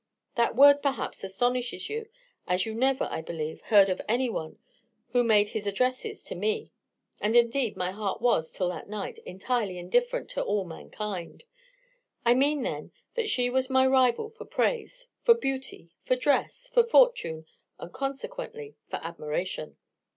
[0.33, 2.09] That word perhaps astonishes you,
[2.47, 4.57] as you never, I believe, heard of any one
[5.09, 6.71] who made his addresses to me;
[7.19, 11.43] and indeed my heart was, till that night, entirely indifferent to all mankind:
[12.25, 16.81] I mean, then, that she was my rival for praise, for beauty, for dress, for
[16.83, 17.45] fortune,
[17.77, 19.77] and consequently for admiration.